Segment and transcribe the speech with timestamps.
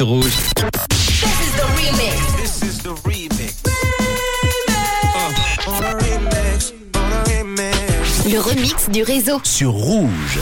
[0.00, 0.22] Rouge.
[0.22, 0.54] This
[1.40, 2.36] is the remix.
[2.36, 3.66] This is the remix.
[3.66, 3.72] Uh,
[5.72, 8.30] on a remix, on a remix.
[8.32, 9.40] Le remix du réseau.
[9.42, 10.38] Sur Rouge.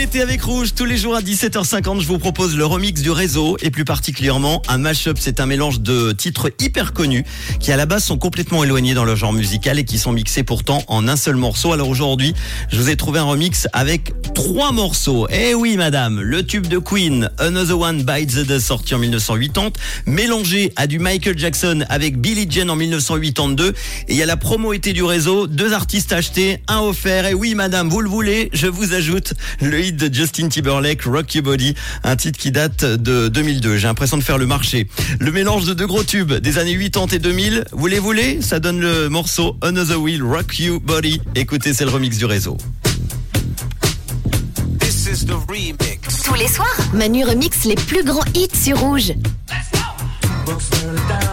[0.00, 3.58] Été avec Rouge, tous les jours à 17h50, je vous propose le remix du réseau
[3.60, 5.18] et plus particulièrement un mashup.
[5.20, 7.22] C'est un mélange de titres hyper connus
[7.60, 10.42] qui à la base sont complètement éloignés dans le genre musical et qui sont mixés
[10.42, 11.74] pourtant en un seul morceau.
[11.74, 12.34] Alors aujourd'hui,
[12.72, 15.28] je vous ai trouvé un remix avec trois morceaux.
[15.28, 19.70] Eh oui madame, le tube de Queen, Another One Bites the Dust sorti en 1980,
[20.06, 23.74] mélangé à du Michael Jackson avec Billie Jean en 1982 et
[24.08, 27.26] il y a la promo été du réseau, deux artistes achetés, un offert.
[27.26, 29.34] Et oui madame, vous le voulez, je vous ajoute
[29.70, 33.78] le hit de Justin Timberlake, Rock Your Body, un titre qui date de 2002.
[33.78, 34.88] J'ai l'impression de faire le marché.
[35.18, 38.42] Le mélange de deux gros tubes des années 80 et 2000, vous les voulez?
[38.42, 41.20] Ça donne le morceau Another Wheel, Rock You Body.
[41.34, 42.56] Écoutez, c'est le remix du réseau.
[44.80, 46.22] This is the remix.
[46.24, 49.12] Tous les soirs, Manu remix les plus grands hits sur Rouge.
[50.46, 51.30] Bucks further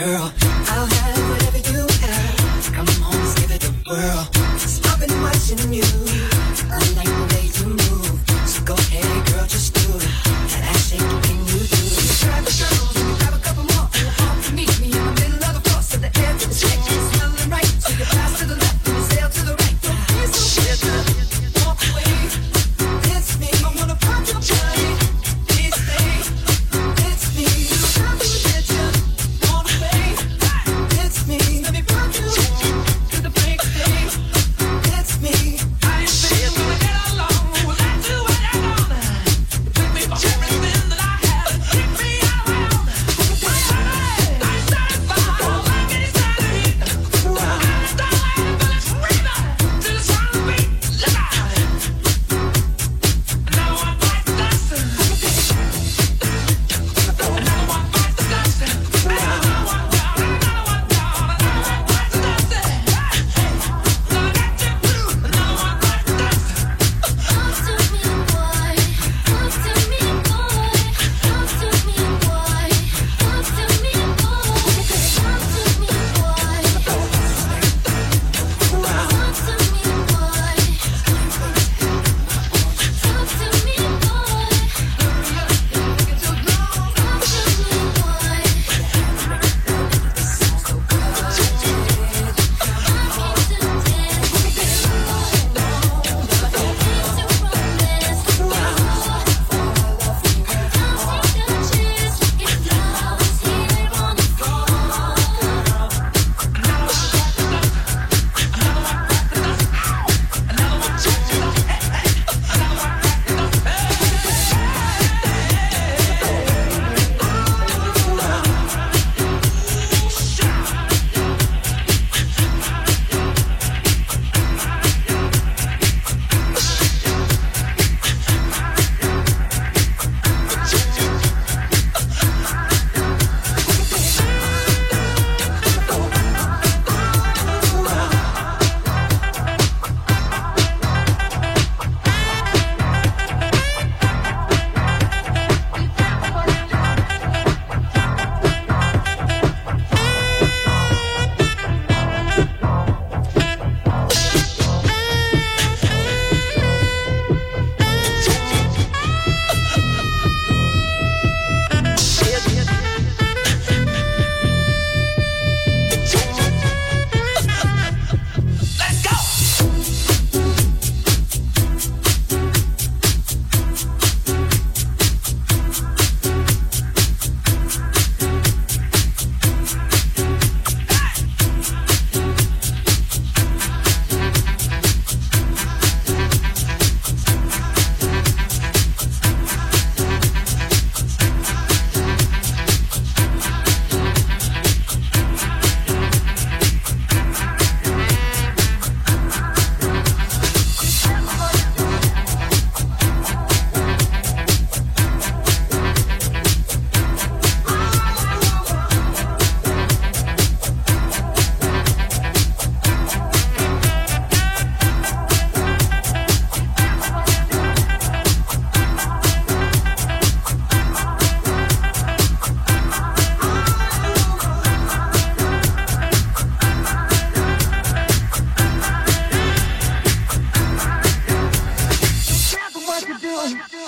[0.00, 0.39] girl.